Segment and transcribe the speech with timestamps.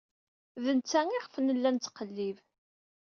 [0.63, 2.37] D netta iɣef nella nettqellib.